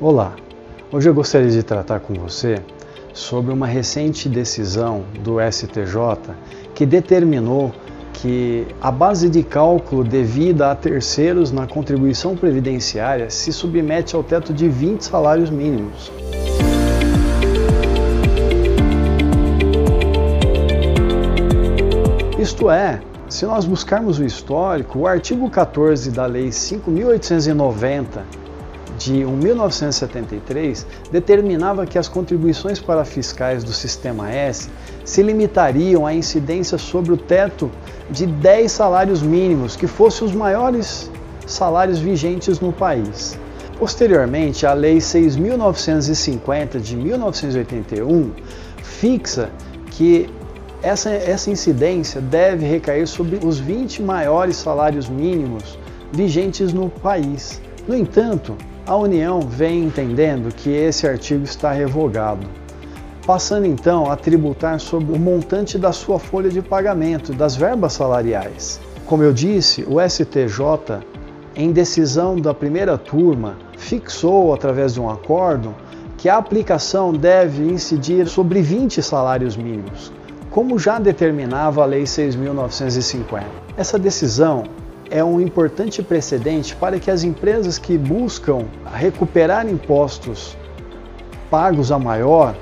[0.00, 0.36] Olá,
[0.92, 2.62] hoje eu gostaria de tratar com você
[3.12, 6.36] sobre uma recente decisão do STJ
[6.72, 7.72] que determinou
[8.12, 14.54] que a base de cálculo devida a terceiros na contribuição previdenciária se submete ao teto
[14.54, 16.12] de 20 salários mínimos.
[22.38, 28.47] Isto é, se nós buscarmos o histórico, o artigo 14 da Lei 5.890
[28.98, 34.68] de 1973 determinava que as contribuições para fiscais do Sistema S
[35.04, 37.70] se limitariam à incidência sobre o teto
[38.10, 41.10] de 10 salários mínimos, que fossem os maiores
[41.46, 43.38] salários vigentes no país.
[43.78, 48.32] Posteriormente, a Lei 6.950 de 1981
[48.82, 49.50] fixa
[49.92, 50.28] que
[50.82, 55.78] essa, essa incidência deve recair sobre os 20 maiores salários mínimos
[56.12, 57.60] vigentes no país.
[57.86, 58.56] No entanto,
[58.88, 62.46] a União vem entendendo que esse artigo está revogado,
[63.26, 68.80] passando então a tributar sobre o montante da sua folha de pagamento, das verbas salariais.
[69.04, 71.04] Como eu disse, o STJ,
[71.54, 75.74] em decisão da primeira turma, fixou, através de um acordo,
[76.16, 80.10] que a aplicação deve incidir sobre 20 salários mínimos,
[80.50, 83.42] como já determinava a Lei 6.950.
[83.76, 84.64] Essa decisão
[85.10, 90.56] é um importante precedente para que as empresas que buscam recuperar impostos
[91.50, 92.54] pagos a maior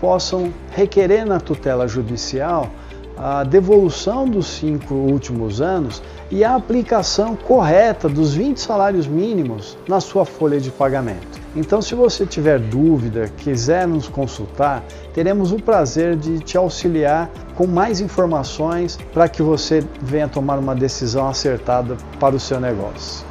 [0.00, 2.68] possam requerer na tutela judicial
[3.16, 10.00] a devolução dos cinco últimos anos e a aplicação correta dos 20 salários mínimos na
[10.00, 11.41] sua folha de pagamento.
[11.54, 17.66] Então, se você tiver dúvida, quiser nos consultar, teremos o prazer de te auxiliar com
[17.66, 23.26] mais informações para que você venha tomar uma decisão acertada para o seu negócio.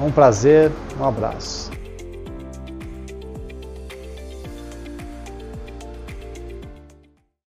[0.00, 1.69] É um prazer, um abraço.